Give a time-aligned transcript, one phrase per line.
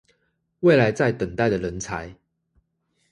[0.61, 2.15] 未來在等待的人才